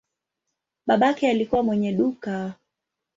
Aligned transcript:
Babake 0.87 1.29
alikuwa 1.29 1.63
mwenye 1.63 1.93
duka. 1.93 2.53